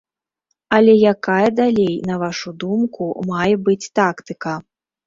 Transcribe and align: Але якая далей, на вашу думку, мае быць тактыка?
Але 0.77 0.95
якая 1.13 1.49
далей, 1.61 1.93
на 2.09 2.15
вашу 2.25 2.49
думку, 2.65 3.13
мае 3.35 3.55
быць 3.69 3.91
тактыка? 4.03 4.53